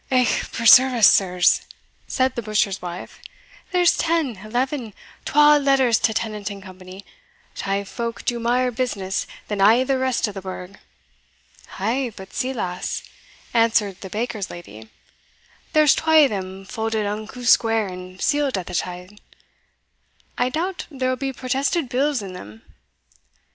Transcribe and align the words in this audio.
"Eh, 0.09 0.25
preserve 0.51 0.93
us, 0.93 1.05
sirs!" 1.07 1.61
said 2.07 2.33
the 2.33 2.41
butcher's 2.41 2.81
wife, 2.81 3.19
"there's 3.71 3.95
ten 3.95 4.37
eleven 4.37 4.95
twall 5.25 5.59
letters 5.59 5.99
to 5.99 6.11
Tennant 6.11 6.49
and 6.49 6.63
Co. 6.63 6.75
thae 7.55 7.83
folk 7.83 8.25
do 8.25 8.39
mair 8.39 8.71
business 8.71 9.27
than 9.47 9.61
a' 9.61 9.83
the 9.83 9.99
rest 9.99 10.27
o' 10.27 10.31
the 10.31 10.41
burgh." 10.41 10.79
"Ay; 11.77 12.11
but 12.15 12.33
see, 12.33 12.51
lass," 12.51 13.03
answered 13.53 14.01
the 14.01 14.09
baker's 14.09 14.49
lady, 14.49 14.89
"there's 15.73 15.93
twa 15.93 16.23
o' 16.23 16.27
them 16.27 16.65
faulded 16.65 17.05
unco 17.05 17.43
square, 17.43 17.85
and 17.87 18.19
sealed 18.19 18.57
at 18.57 18.65
the 18.65 18.73
tae 18.73 19.05
side 19.05 19.21
I 20.35 20.49
doubt 20.49 20.87
there 20.89 21.09
will 21.09 21.15
be 21.15 21.31
protested 21.31 21.89
bills 21.89 22.23
in 22.23 22.33
them." 22.33 22.63